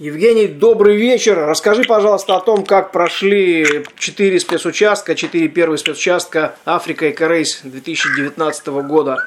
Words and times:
Евгений, 0.00 0.46
добрый 0.46 0.96
вечер. 0.96 1.36
Расскажи, 1.36 1.84
пожалуйста, 1.84 2.36
о 2.36 2.40
том, 2.40 2.64
как 2.64 2.90
прошли 2.90 3.84
четыре 3.98 4.40
спецучастка, 4.40 5.14
четыре 5.14 5.48
первые 5.48 5.76
спецучастка 5.76 6.56
Африка 6.64 7.04
и 7.04 7.12
Корейс 7.12 7.60
2019 7.64 8.66
года. 8.88 9.18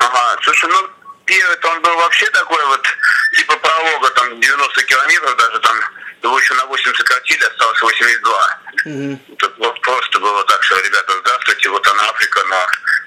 Ага, 0.00 0.38
слушай, 0.42 0.68
ну 0.70 0.90
первый-то 1.24 1.68
он 1.68 1.82
был 1.82 1.94
вообще 1.94 2.28
такой 2.30 2.66
вот, 2.66 2.82
типа 3.38 3.56
пролога, 3.58 4.10
там 4.10 4.40
90 4.40 4.82
километров 4.86 5.36
даже, 5.36 5.60
там 5.60 5.76
его 6.24 6.36
еще 6.36 6.54
на 6.54 6.66
8 6.66 6.94
сократили, 6.94 7.44
осталось 7.44 7.80
82. 7.80 8.58
Угу. 8.86 9.36
Тут 9.38 9.54
вот 9.58 9.80
просто 9.82 10.18
было 10.18 10.44
так, 10.46 10.60
что, 10.64 10.80
ребята, 10.80 11.12
здравствуйте, 11.20 11.68
вот 11.68 11.86
она 11.86 12.10
Африка, 12.10 12.40
но 12.50 12.66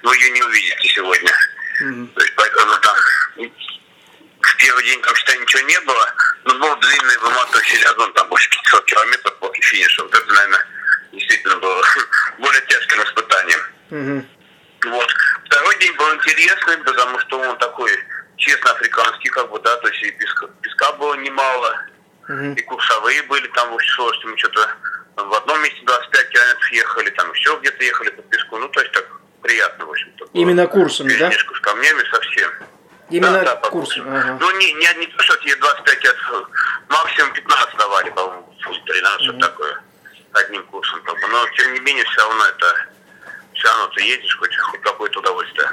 вы 0.10 0.16
ее 0.16 0.30
не 0.30 0.44
увидите 0.44 0.88
сегодня. 0.88 1.34
Угу. 1.82 2.08
То 2.16 2.22
есть 2.22 2.36
поэтому 2.38 2.78
там 2.78 2.96
в 3.36 4.58
первый 4.58 4.74
день 4.86 5.02
там, 5.02 5.16
считай, 5.16 5.38
ничего 5.40 5.62
не 5.62 5.80
было, 5.82 6.14
но 6.46 6.54
был 6.56 6.76
длинный 6.78 7.18
выматывающий 7.18 7.78
лязон, 7.80 8.14
там 8.14 8.28
больше 8.30 8.50
500 8.50 8.86
километров 8.86 9.36
после 9.40 9.62
финиша. 9.62 10.04
Вот 10.04 10.14
это, 10.14 10.34
наверное, 10.34 10.68
действительно 11.12 11.56
было 11.58 11.84
более 12.40 12.62
тяжким 12.62 13.04
испытанием. 13.04 13.60
Угу. 13.92 14.92
Вот. 14.92 15.16
Второй 15.46 15.80
день 15.80 15.94
был 15.96 16.14
интересный, 16.16 16.78
потому 16.78 17.20
что 17.20 17.40
он 17.40 17.58
такой 17.58 17.92
честно 18.38 18.72
африканский, 18.72 19.30
как 19.30 19.50
бы, 19.50 19.60
да, 19.60 19.76
то 19.78 19.88
есть 19.88 20.04
и 20.04 20.12
песка, 20.12 20.48
песка 20.62 20.92
было 20.94 21.16
немало, 21.16 21.82
угу. 22.28 22.54
и 22.56 22.62
курсовые 22.62 23.24
были 23.24 23.48
там 23.48 23.70
в 23.70 23.74
общей 23.74 23.92
сложности, 23.92 24.26
мы 24.26 24.38
что-то 24.38 24.70
в 25.16 25.34
одном 25.34 25.62
месте 25.64 25.80
25 25.86 26.30
километров 26.30 26.72
ехали, 26.72 27.10
там 27.12 27.32
еще 27.32 27.58
где-то 27.62 27.84
ехали 27.84 28.10
по 28.10 28.22
песку, 28.24 28.58
ну, 28.58 28.68
то 28.70 28.82
есть 28.82 28.92
так 28.92 29.06
приятно, 29.42 29.86
в 29.86 29.92
общем-то. 29.92 30.28
Именно 30.34 30.68
курсами, 30.68 31.16
да? 31.18 31.32
с 31.32 31.60
камнями. 31.62 32.04
Именно 33.10 33.44
да, 33.44 33.56
да, 33.56 33.70
курсом. 33.70 34.08
Ага. 34.08 34.38
Ну, 34.40 34.58
не, 34.58 34.74
не, 34.74 35.00
не 35.00 35.08
то, 35.08 35.24
что 35.24 35.36
тебе 35.38 35.56
25 35.56 36.04
лет, 36.04 36.16
максимум 36.90 37.34
15 37.34 37.78
давали, 37.78 38.10
по-моему, 38.10 38.56
13, 38.86 39.30
угу. 39.30 39.40
такое, 39.40 39.82
одним 40.34 40.64
курсом. 40.66 41.02
Как 41.04 41.14
бы. 41.14 41.28
Но, 41.28 41.46
тем 41.56 41.74
не 41.74 41.80
менее, 41.82 42.04
все 42.06 42.22
равно 42.22 42.46
это 42.46 42.88
все 43.56 43.68
равно 43.70 43.88
ты 43.96 44.04
едешь, 44.04 44.38
хоть, 44.38 44.56
хоть 44.58 44.82
какое-то 44.82 45.20
удовольствие. 45.20 45.70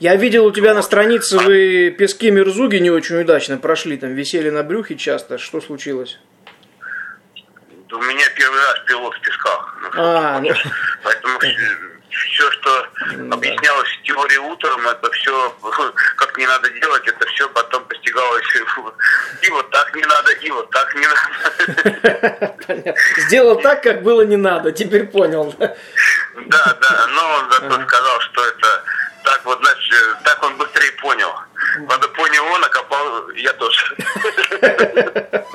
Я 0.00 0.16
видел 0.16 0.46
у 0.46 0.52
тебя 0.52 0.74
на 0.74 0.82
странице, 0.82 1.38
вы 1.38 1.94
пески 1.96 2.30
Мерзуги 2.30 2.76
не 2.76 2.90
очень 2.90 3.20
удачно 3.20 3.56
прошли, 3.56 3.96
там 3.96 4.14
висели 4.14 4.50
на 4.50 4.62
брюхе 4.62 4.96
часто. 4.96 5.38
Что 5.38 5.60
случилось? 5.60 6.18
У 7.92 8.02
меня 8.02 8.28
первый 8.36 8.60
раз 8.60 8.80
пилот 8.86 9.14
в 9.14 9.20
песках. 9.20 9.76
А, 9.96 10.40
ну... 10.40 10.52
Поэтому 11.04 11.38
все, 12.14 12.50
что 12.50 12.88
объяснялось 13.30 13.88
в 13.88 14.02
теории 14.02 14.38
утром, 14.38 14.86
это 14.86 15.10
все, 15.12 15.56
как 16.16 16.36
не 16.38 16.46
надо 16.46 16.70
делать, 16.70 17.06
это 17.06 17.26
все 17.26 17.48
потом 17.48 17.84
постигалось 17.84 18.44
и 19.42 19.50
вот 19.50 19.70
так 19.70 19.94
не 19.94 20.04
надо, 20.04 20.32
и 20.32 20.50
вот 20.50 20.70
так 20.70 20.94
не 20.94 21.06
надо. 21.06 22.96
Сделал 23.18 23.60
так, 23.60 23.82
как 23.82 24.02
было 24.02 24.22
не 24.22 24.36
надо, 24.36 24.72
теперь 24.72 25.06
понял. 25.06 25.54
Да, 25.58 26.78
да, 26.80 27.06
но 27.08 27.38
он 27.38 27.50
зато 27.50 27.86
сказал, 27.86 28.20
что 28.20 28.44
это 28.46 28.84
так 29.24 29.40
вот, 29.44 29.58
значит, 29.58 30.18
так 30.24 30.42
он 30.42 30.56
быстрее 30.56 30.92
понял. 31.00 31.30
Надо 31.88 32.08
понял 32.08 32.44
он, 32.52 32.64
а 32.64 32.68
копал 32.68 33.30
я 33.30 33.52
тоже. 33.54 33.96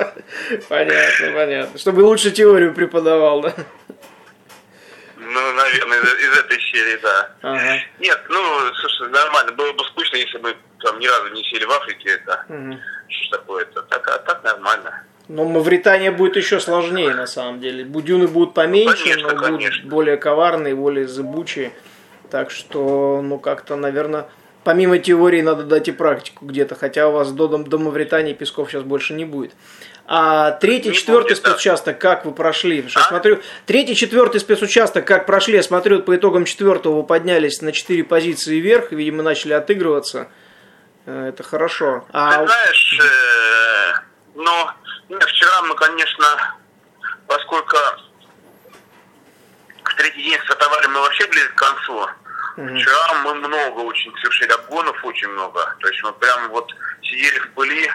Понятно, 0.69 1.31
понятно. 1.33 1.79
Чтобы 1.79 2.01
лучше 2.01 2.31
теорию 2.31 2.73
преподавал, 2.73 3.41
да? 3.41 3.53
Наверное, 5.59 5.99
из, 5.99 6.13
из 6.13 6.37
этой 6.37 6.59
серии, 6.61 6.99
да. 7.01 7.31
Ага. 7.41 7.79
Нет, 7.99 8.19
ну, 8.29 8.39
слушай, 8.75 9.09
нормально. 9.11 9.51
Было 9.51 9.73
бы 9.73 9.83
скучно, 9.85 10.15
если 10.17 10.37
бы 10.37 10.55
там 10.81 10.99
ни 10.99 11.07
разу 11.07 11.33
не 11.33 11.43
сели 11.43 11.65
в 11.65 11.71
Африке. 11.71 12.09
Это 12.11 12.45
угу. 12.47 12.77
что 13.07 13.37
такое-то? 13.37 13.81
Так, 13.83 14.07
а 14.07 14.17
так 14.19 14.43
нормально. 14.43 15.03
Но 15.27 15.45
Мавритания 15.45 16.11
будет 16.11 16.37
еще 16.37 16.59
сложнее, 16.59 17.13
на 17.13 17.27
самом 17.27 17.59
деле. 17.59 17.83
Будюны 17.83 18.27
будут 18.27 18.53
поменьше, 18.53 18.97
ну, 18.97 19.03
конечно, 19.03 19.29
но 19.29 19.41
конечно. 19.41 19.77
будут 19.77 19.85
более 19.85 20.17
коварные, 20.17 20.75
более 20.75 21.07
зыбучие. 21.07 21.71
Так 22.31 22.51
что, 22.51 23.21
ну, 23.21 23.37
как-то, 23.37 23.75
наверное, 23.75 24.27
помимо 24.69 24.99
теории 24.99 25.41
надо 25.41 25.63
дать 25.63 25.87
и 25.87 25.91
практику 25.91 26.45
где-то. 26.45 26.75
Хотя 26.75 27.07
у 27.07 27.11
вас 27.11 27.31
до, 27.31 27.47
до 27.47 27.79
Мавритании 27.79 28.33
песков 28.33 28.69
сейчас 28.69 28.83
больше 28.83 29.15
не 29.15 29.25
будет. 29.25 29.51
А 30.05 30.51
третий, 30.51 30.93
четвертый 30.93 31.35
спецучасток, 31.35 31.97
как 31.97 32.23
вы 32.23 32.33
прошли? 32.33 32.87
а? 32.93 32.99
смотрю, 32.99 33.41
третий, 33.65 33.95
четвертый 33.95 34.39
спецучасток, 34.39 35.05
как 35.05 35.25
прошли, 35.25 35.55
я 35.55 35.63
смотрю, 35.63 36.03
по 36.03 36.15
итогам 36.15 36.45
четвертого 36.45 36.97
вы 36.97 37.03
поднялись 37.03 37.63
на 37.63 37.71
четыре 37.71 38.03
позиции 38.03 38.59
вверх, 38.59 38.91
видимо, 38.91 39.23
начали 39.23 39.53
отыгрываться. 39.53 40.29
Э, 41.07 41.29
это 41.29 41.41
хорошо. 41.41 42.05
А... 42.11 42.41
Ты 42.41 42.45
знаешь, 42.45 42.99
э, 42.99 43.99
ну, 44.35 44.67
вчера 45.19 45.63
мы, 45.63 45.73
конечно, 45.73 46.27
поскольку 47.25 47.75
в 49.83 49.95
третий 49.95 50.21
день 50.21 50.37
стартовали 50.45 50.85
мы 50.85 51.01
вообще 51.01 51.25
ближе 51.25 51.49
к 51.49 51.55
концу. 51.55 52.07
Вчера 52.67 53.13
мы 53.23 53.33
много 53.35 53.79
очень 53.79 54.11
совершили 54.17 54.51
обгонов, 54.51 55.03
очень 55.03 55.29
много. 55.29 55.75
То 55.79 55.87
есть 55.87 56.03
мы 56.03 56.13
прям 56.13 56.49
вот 56.49 56.71
сидели 57.01 57.39
в 57.39 57.51
пыли, 57.53 57.91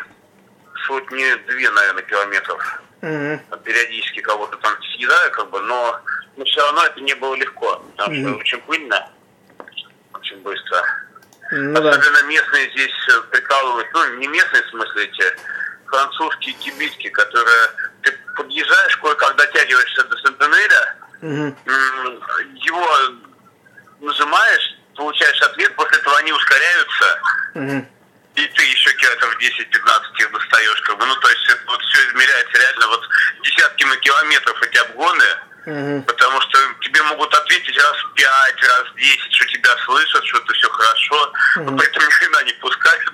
сотни-две, 0.87 1.71
наверное, 1.71 2.03
километров. 2.03 2.83
Mm-hmm. 3.01 3.63
Периодически 3.65 4.21
кого-то 4.21 4.57
там 4.59 4.75
съедаю, 4.95 5.31
как 5.33 5.51
бы, 5.51 5.61
но, 5.61 6.01
но 6.37 6.45
все 6.45 6.61
равно 6.61 6.85
это 6.87 7.01
не 7.01 7.15
было 7.15 7.35
легко, 7.35 7.85
потому 7.97 8.15
mm-hmm. 8.15 8.31
что 8.31 8.39
очень 8.39 8.61
пыльно, 8.63 9.11
очень 10.15 10.39
быстро. 10.39 10.83
Ну, 11.51 11.73
Особенно 11.73 12.21
да. 12.21 12.27
местные 12.27 12.71
здесь 12.71 13.09
э, 13.13 13.21
прикалывают, 13.31 13.87
ну, 13.93 14.15
не 14.17 14.27
местные 14.29 14.63
в 14.63 14.69
смысле 14.71 15.05
эти 15.05 15.37
французские 15.87 16.55
кибитки, 16.55 17.09
которые 17.11 17.71
ты 18.03 18.19
подъезжаешь, 18.37 18.97
кое-как 18.97 19.37
дотягиваешься 19.37 20.05
до 20.05 20.17
Сентенеля, 20.17 20.97
mm-hmm. 21.21 21.55
его 22.55 22.99
нажимаешь, 24.01 24.44
ускоряются, 26.55 27.21
mm-hmm 27.55 27.87
и 28.35 28.47
ты 28.49 28.65
еще 28.65 28.93
километров 28.95 29.31
10-15 29.39 30.19
их 30.19 30.33
достаешь, 30.33 30.81
как 30.81 30.99
бы, 30.99 31.07
ну, 31.07 31.15
то 31.15 31.29
есть 31.29 31.49
это 31.51 31.63
вот 31.67 31.81
все 31.83 32.09
измеряется 32.09 32.59
реально 32.61 32.89
вот 32.89 33.09
десятками 33.45 33.97
километров 34.01 34.61
эти 34.61 34.77
обгоны, 34.79 35.25
угу. 35.67 36.03
потому 36.03 36.41
что 36.41 36.59
тебе 36.81 37.01
могут 37.05 37.33
ответить 37.33 37.79
раз 37.79 37.97
в 37.97 38.15
5, 38.15 38.63
раз 38.63 38.89
в 38.93 38.97
10, 38.97 39.35
что 39.35 39.47
тебя 39.47 39.71
слышат, 39.85 40.25
что 40.25 40.39
это 40.39 40.53
все 40.53 40.69
хорошо, 40.69 41.33
угу. 41.59 41.71
но 41.71 41.77
поэтому 41.77 42.07
ни 42.07 42.11
хрена 42.11 42.43
не 42.43 42.53
пускают. 42.55 43.05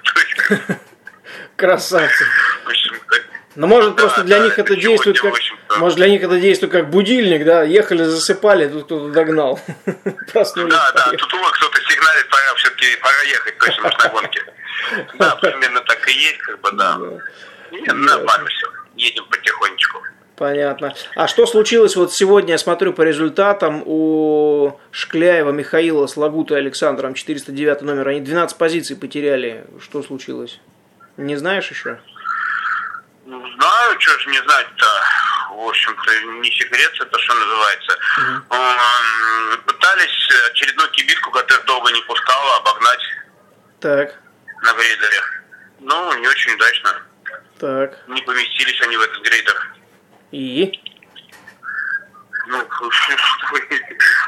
Красавцы. 1.57 2.27
Ну, 3.57 3.67
может, 3.67 3.97
да, 3.97 4.03
просто 4.03 4.23
для 4.23 4.39
да, 4.39 4.45
них 4.47 4.59
это 4.59 4.75
действует 4.75 5.21
как... 5.21 5.35
Может, 5.79 5.97
для 5.97 6.09
них 6.09 6.23
это 6.23 6.39
действует 6.39 6.73
как 6.73 6.91
будильник, 6.91 7.45
да? 7.45 7.63
Ехали, 7.63 8.03
засыпали, 8.03 8.69
тут 8.69 8.85
кто-то 8.85 9.09
догнал. 9.11 9.61
Проснулись. 10.33 10.73
Да, 10.73 10.93
да, 10.93 11.05
тут 11.11 11.33
кто-то 11.33 11.81
сигналит, 11.89 12.29
пора 12.29 12.55
все-таки, 12.57 12.97
пора 12.97 13.23
ехать, 13.29 13.59
точно, 13.59 13.91
на 14.03 14.09
гонке. 14.09 14.45
Да, 15.19 15.37
примерно 15.37 15.81
так 15.83 16.09
и 16.09 16.13
есть, 16.13 16.39
как 16.39 16.61
бы, 16.61 16.73
да. 16.73 16.99
Нет, 17.71 17.95
нормально 17.95 18.49
все, 18.49 18.67
едем 18.97 19.25
потихонечку. 19.31 20.03
Понятно. 20.37 20.95
А 21.15 21.29
что 21.29 21.47
случилось 21.47 21.97
вот 21.97 22.15
сегодня, 22.15 22.53
я 22.53 22.59
смотрю 22.59 22.95
по 22.95 23.03
результатам, 23.03 23.83
у 23.85 24.81
Шкляева 24.91 25.51
Михаила 25.51 26.07
с 26.07 26.17
Лагутой 26.17 26.57
Александром, 26.57 27.13
409 27.13 27.83
номер, 27.83 28.09
они 28.09 28.21
12 28.21 28.57
позиций 28.57 28.97
потеряли. 28.97 29.67
Что 29.81 30.03
случилось? 30.03 30.59
Не 31.19 31.37
знаешь 31.37 31.71
еще? 31.71 32.01
Ну, 33.27 33.39
знаю, 33.39 34.01
что 34.01 34.19
ж 34.19 34.27
не 34.29 34.39
знать-то. 34.39 34.87
В 35.51 35.69
общем-то, 35.69 36.21
не 36.41 36.51
секрет, 36.53 36.93
это 37.01 37.19
что 37.19 37.35
называется. 37.35 37.99
Угу. 38.19 39.63
Пытались 39.67 40.29
очередную 40.51 40.89
кибитку, 40.91 41.31
которая 41.31 41.65
долго 41.67 41.91
не 41.93 42.01
пускала, 42.03 42.57
обогнать. 42.57 43.03
Так 43.81 44.15
на 44.63 44.73
грейдере. 44.75 45.23
Ну, 45.81 46.19
не 46.19 46.29
очень 46.29 46.53
удачно. 46.55 47.03
Так. 47.59 47.99
Не 48.09 48.23
поместились 48.23 48.81
они 48.83 48.97
в 48.97 49.01
этот 49.03 49.23
грейдер. 49.23 49.75
И? 50.33 50.81
Ну, 52.47 52.59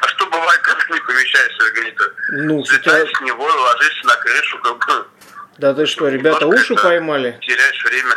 а 0.00 0.08
что 0.08 0.26
бывает, 0.26 0.60
когда 0.60 0.94
не 0.94 1.00
помещаешься 1.00 1.64
в 1.64 1.72
грейдер? 1.74 2.14
Ну, 2.30 2.64
Слетаешь 2.64 3.10
с 3.16 3.20
него, 3.20 3.44
ложишься 3.44 4.06
на 4.06 4.16
крышу, 4.16 4.58
как 4.58 4.86
бы. 4.86 5.06
Да 5.58 5.74
ты 5.74 5.86
что, 5.86 6.08
ребята, 6.08 6.46
уши 6.46 6.74
поймали? 6.74 7.38
Теряешь 7.42 7.84
время. 7.84 8.16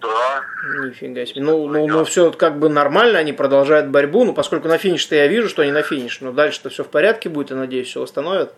Да. 0.00 0.44
Нифига 0.78 1.26
себе. 1.26 1.42
Ну, 1.42 1.68
ну, 1.68 1.86
ну 1.86 2.04
все 2.04 2.32
как 2.32 2.58
бы 2.58 2.68
нормально, 2.68 3.18
они 3.18 3.32
продолжают 3.32 3.88
борьбу. 3.88 4.24
Ну, 4.24 4.32
поскольку 4.32 4.68
на 4.68 4.78
финише-то 4.78 5.14
я 5.14 5.26
вижу, 5.26 5.48
что 5.48 5.62
они 5.62 5.72
на 5.72 5.82
финиш. 5.82 6.20
Но 6.20 6.32
дальше-то 6.32 6.70
все 6.70 6.84
в 6.84 6.88
порядке 6.88 7.28
будет, 7.28 7.50
я 7.50 7.56
надеюсь, 7.56 7.88
все 7.88 8.00
восстановят. 8.00 8.54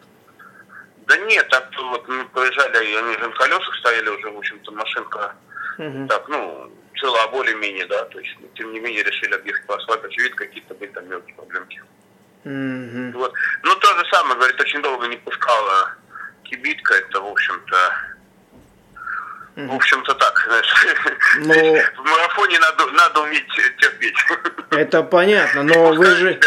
Да 1.07 1.17
нет, 1.17 1.47
так 1.49 1.69
вот 1.91 2.07
мы 2.09 2.25
проезжали, 2.27 2.77
они 2.77 3.15
же 3.15 3.19
на 3.19 3.31
колесах 3.31 3.75
стояли 3.81 4.09
уже, 4.09 4.31
в 4.31 4.39
общем-то, 4.39 4.73
машинка 4.73 5.35
угу. 5.79 6.07
так, 6.09 6.29
ну, 6.29 6.71
цела 6.99 7.29
более-менее, 7.29 7.87
да, 7.87 8.05
то 8.05 8.19
есть, 8.19 8.37
тем 8.55 8.73
не 8.73 8.81
менее, 8.81 9.03
решили 9.03 9.35
объехать 9.35 9.67
по 9.67 9.77
асфальту, 9.77 10.07
очевидно, 10.07 10.37
какие-то 10.37 10.75
были 10.75 10.91
там 10.91 11.09
мелкие 11.09 11.35
проблемки. 11.35 11.83
Угу. 12.45 13.19
Вот. 13.19 13.33
Ну, 13.63 13.75
то 13.75 13.87
же 13.99 14.05
самое, 14.11 14.37
говорит, 14.37 14.61
очень 14.61 14.83
долго 14.83 15.07
не 15.07 15.17
пускала 15.17 15.95
кибитка, 16.45 16.95
это, 16.95 17.21
в 17.21 17.27
общем-то, 17.27 17.77
В 19.55 19.75
общем-то 19.75 20.15
так, 20.15 20.49
Но... 21.41 21.55
Ну, 21.55 21.77
в 21.97 22.09
марафоне 22.09 22.59
надо, 22.59 22.87
надо 22.93 23.21
уметь 23.21 23.47
терпеть. 23.79 24.17
Это 24.71 25.03
понятно, 25.03 25.63
но 25.63 25.93
вы 25.93 26.07
же... 26.07 26.41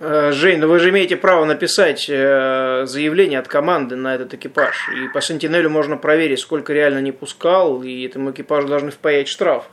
Э, 0.00 0.32
Жень, 0.32 0.60
ну 0.60 0.68
вы 0.68 0.80
же 0.80 0.90
имеете 0.90 1.16
право 1.16 1.44
написать 1.44 2.06
э, 2.08 2.84
заявление 2.86 3.38
от 3.38 3.48
команды 3.48 3.96
на 3.96 4.14
этот 4.14 4.34
экипаж. 4.34 4.76
И 4.94 5.08
по 5.08 5.20
Сентинелю 5.20 5.70
можно 5.70 5.96
проверить, 5.96 6.40
сколько 6.40 6.72
реально 6.72 7.00
не 7.00 7.12
пускал, 7.12 7.82
и 7.82 8.06
этому 8.06 8.32
экипажу 8.32 8.68
должны 8.68 8.90
впаять 8.90 9.28
штраф. 9.28 9.64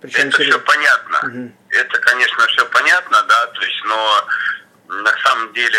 Причем 0.00 0.28
это 0.28 0.42
все 0.42 0.58
понятно. 0.58 1.18
Угу. 1.28 1.52
Это, 1.70 1.98
конечно, 2.00 2.46
все 2.48 2.66
понятно, 2.66 3.22
да, 3.28 3.46
то 3.46 3.62
есть, 3.62 3.84
но 3.84 4.26
на 5.02 5.12
самом 5.24 5.52
деле, 5.52 5.78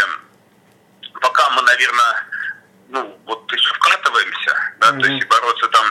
пока 1.22 1.50
мы, 1.52 1.62
наверное, 1.62 2.26
ну, 2.90 3.20
вот 3.26 3.52
еще 3.52 3.74
вкатываемся, 3.74 4.63
да, 4.84 4.92
угу. 4.92 5.02
то 5.02 5.08
есть 5.08 5.24
и 5.24 5.28
бороться 5.28 5.68
там, 5.70 5.86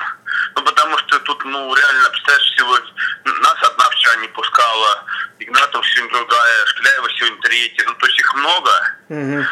ну, 0.55 0.63
потому 0.63 0.99
что 0.99 1.19
тут, 1.21 1.45
ну, 1.45 1.75
реально, 1.75 2.11
представляешь, 2.11 2.55
сегодня 2.57 2.93
нас 3.25 3.57
одна 3.63 3.91
вчера 3.91 4.17
не 4.17 4.29
пускала, 4.29 5.05
Игнатов 5.39 5.87
сегодня 5.87 6.19
другая, 6.19 6.67
Шкляева 6.67 7.11
сегодня 7.11 7.41
третья, 7.43 7.85
ну, 7.87 7.95
то 7.95 8.07
есть 8.07 8.19
их 8.19 8.35
много. 8.35 8.71
Угу. 9.09 9.47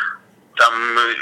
Там 0.56 0.98
э, 0.98 1.14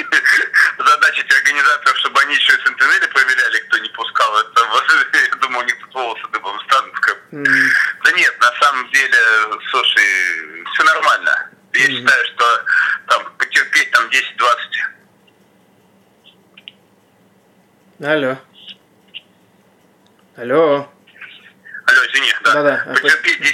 задача 0.78 1.20
этих 1.20 1.36
организаторов, 1.38 1.98
чтобы 1.98 2.20
они 2.20 2.34
еще 2.34 2.52
и 2.52 2.60
Сентинели 2.66 3.06
проверяли, 3.06 3.58
кто 3.68 3.78
не 3.78 3.88
пускал. 3.90 4.40
Это, 4.40 4.60
я 5.30 5.36
думаю, 5.36 5.64
у 5.64 5.66
них 5.66 5.78
тут 5.80 5.94
волосы 5.94 6.26
дыбом 6.32 6.60
станут. 6.64 6.94
Да 7.30 8.12
нет, 8.12 8.40
на 8.40 8.52
самом 8.60 8.90
деле, 8.90 9.18
слушай, 9.70 10.64
все 10.72 10.82
нормально. 10.84 11.50
Я 11.72 11.86
считаю, 11.86 12.24
что 12.34 12.64
там 13.06 13.24
потерпеть 13.38 13.90
там 13.92 14.04
10-20. 14.06 14.10
Алло. 18.02 18.38
Алло. 20.34 20.88
Алло, 21.86 22.00
извини, 22.08 22.32
да. 22.44 22.54
да, 22.54 22.62
да. 22.62 22.94
Потерпеть 22.94 23.40
10-20 23.40 23.44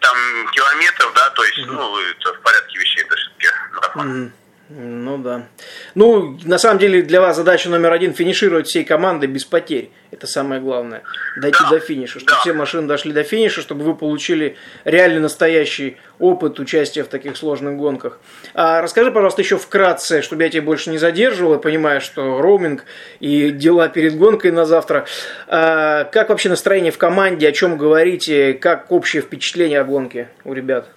там 0.00 0.16
километров, 0.50 1.12
да, 1.14 1.30
то 1.30 1.44
есть, 1.44 1.58
mm. 1.58 1.66
ну, 1.66 1.98
это 2.00 2.34
в 2.34 2.40
порядке 2.40 2.78
вещей, 2.80 3.04
это 3.04 3.14
все-таки 3.14 3.46
марафон. 3.72 4.24
Mm. 4.24 4.30
Ну 4.70 5.18
да. 5.18 5.46
Ну, 5.94 6.38
на 6.44 6.56
самом 6.56 6.78
деле, 6.78 7.02
для 7.02 7.20
вас 7.20 7.36
задача 7.36 7.68
номер 7.68 7.92
один 7.92 8.14
финишировать 8.14 8.66
всей 8.66 8.82
командой 8.82 9.26
без 9.26 9.44
потерь. 9.44 9.90
Это 10.10 10.26
самое 10.26 10.58
главное. 10.58 11.02
Дойти 11.36 11.58
да. 11.64 11.70
до 11.70 11.80
финиша. 11.80 12.18
Чтобы 12.18 12.32
да. 12.32 12.38
все 12.38 12.52
машины 12.54 12.88
дошли 12.88 13.12
до 13.12 13.24
финиша, 13.24 13.60
чтобы 13.60 13.84
вы 13.84 13.94
получили 13.94 14.56
реальный 14.84 15.20
настоящий 15.20 15.98
опыт 16.18 16.58
участия 16.60 17.04
в 17.04 17.08
таких 17.08 17.36
сложных 17.36 17.76
гонках. 17.76 18.20
А 18.54 18.80
расскажи, 18.80 19.10
пожалуйста, 19.10 19.42
еще 19.42 19.58
вкратце, 19.58 20.22
чтобы 20.22 20.44
я 20.44 20.48
тебя 20.48 20.62
больше 20.62 20.88
не 20.88 20.96
задерживал, 20.98 21.52
я 21.52 21.58
понимаю, 21.58 22.00
что 22.00 22.40
роуминг 22.40 22.86
и 23.20 23.50
дела 23.50 23.88
перед 23.88 24.16
гонкой 24.16 24.50
на 24.50 24.64
завтра. 24.64 25.04
А 25.46 26.04
как 26.04 26.30
вообще 26.30 26.48
настроение 26.48 26.90
в 26.90 26.96
команде, 26.96 27.46
о 27.48 27.52
чем 27.52 27.76
говорите, 27.76 28.54
как 28.54 28.90
общее 28.90 29.20
впечатление 29.20 29.80
о 29.80 29.84
гонке 29.84 30.30
у 30.44 30.54
ребят? 30.54 30.88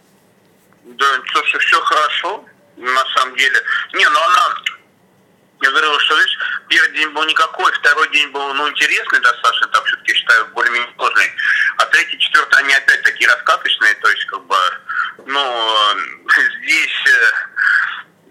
Да, 0.85 1.05
слушай, 1.33 1.59
все 1.59 1.79
хорошо 1.81 2.45
на 2.77 3.05
самом 3.15 3.35
деле. 3.35 3.61
Не, 3.93 4.07
ну 4.07 4.19
она, 4.19 4.55
я 5.61 5.71
говорил, 5.71 5.99
что, 5.99 6.17
видишь, 6.17 6.37
первый 6.69 6.91
день 6.93 7.09
был 7.09 7.23
никакой, 7.25 7.71
второй 7.73 8.09
день 8.11 8.29
был, 8.31 8.53
ну, 8.53 8.69
интересный 8.69 9.19
достаточно, 9.19 9.67
так 9.67 9.85
все-таки, 9.85 10.13
считаю, 10.13 10.45
более-менее 10.47 10.89
сложный. 10.95 11.31
А 11.77 11.85
третий, 11.85 12.19
четвертый, 12.19 12.59
они 12.59 12.73
опять 12.73 13.01
такие 13.01 13.27
раскаточные, 13.29 13.93
то 13.95 14.09
есть, 14.09 14.25
как 14.25 14.43
бы, 14.45 14.55
ну, 15.25 15.95
здесь 16.61 17.03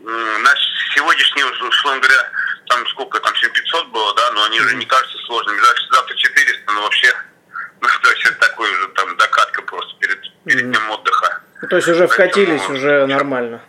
э, 0.04 0.38
наш 0.38 0.58
сегодняшний, 0.94 1.44
условно 1.44 2.00
говоря, 2.00 2.31
там 2.69 2.87
сколько, 2.88 3.19
там 3.20 3.34
7500 3.34 3.88
было, 3.88 4.14
да, 4.14 4.31
но 4.32 4.44
они 4.44 4.58
mm-hmm. 4.58 4.64
уже 4.64 4.76
не 4.76 4.87
кажутся 4.87 5.19
сложными. 5.26 5.60
Завтра 5.92 6.16
400, 6.16 6.72
ну, 6.72 6.82
вообще, 6.82 7.12
ну, 7.81 7.88
то 8.02 8.10
есть, 8.10 8.25
это 8.25 8.38
такой 8.38 8.70
уже 8.70 8.88
там 8.88 9.16
докатка 9.16 9.62
просто 9.62 9.94
перед, 9.99 10.20
перед 10.44 10.70
днем 10.70 10.90
отдыха. 10.90 11.40
Ну, 11.62 11.69
то 11.69 11.76
есть, 11.76 11.88
уже 11.88 12.06
вкатились, 12.06 12.60
Поэтому, 12.60 12.78
уже 12.78 13.06
нормально. 13.06 13.62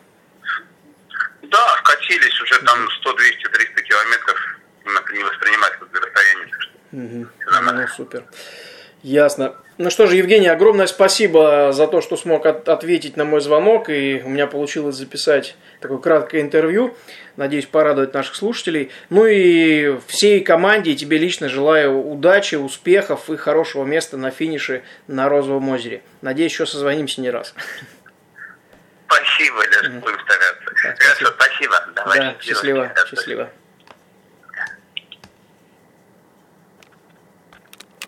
Да, 1.50 1.76
вкатились 1.78 2.42
уже 2.42 2.60
там 2.60 2.90
100, 2.90 3.14
200, 3.14 3.48
300 3.48 3.82
километров, 3.84 4.40
не 5.12 5.24
воспринимать 5.24 5.74
как 5.80 5.90
расстояние. 5.94 6.50
Угу. 6.98 7.28
Ну, 7.74 7.88
супер. 7.96 8.24
Ясно. 9.04 9.56
Ну 9.78 9.92
что 9.92 10.08
же, 10.08 10.16
Евгений, 10.16 10.48
огромное 10.48 10.88
спасибо 10.88 11.72
за 11.72 11.86
то, 11.86 12.02
что 12.02 12.18
смог 12.18 12.48
от- 12.48 12.68
ответить 12.68 13.16
на 13.16 13.26
мой 13.26 13.42
звонок, 13.42 13.90
и 13.90 14.24
у 14.26 14.30
меня 14.30 14.48
получилось 14.48 14.96
записать 14.96 15.56
такое 15.80 16.00
краткое 16.00 16.42
интервью. 16.42 16.98
Надеюсь, 17.36 17.68
порадовать 17.68 18.16
наших 18.16 18.34
слушателей. 18.36 18.92
Ну 19.12 19.28
и 19.28 20.00
всей 20.08 20.42
команде 20.44 20.92
и 20.92 20.96
тебе 20.96 21.20
лично 21.20 21.48
желаю 21.48 21.96
удачи, 22.00 22.56
успехов 22.56 23.30
и 23.30 23.38
хорошего 23.38 23.86
места 23.86 24.18
на 24.18 24.32
финише 24.32 24.82
на 25.06 25.30
Розовом 25.30 25.70
озере. 25.70 26.02
Надеюсь, 26.24 26.52
еще 26.52 26.66
созвонимся 26.66 27.22
не 27.22 27.30
раз. 27.30 27.54
Спасибо, 29.06 29.58
Леш, 29.58 29.90
будем 30.02 30.20
стараться. 30.22 30.96
Хорошо, 30.98 31.34
спасибо. 31.38 31.76
Давай, 31.96 32.20
да, 32.20 32.36
счастливо, 32.42 32.92
счастливо. 32.96 33.08
счастливо. 33.16 33.50